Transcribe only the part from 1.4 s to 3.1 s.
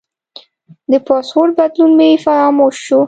بدلون مې فراموش شو.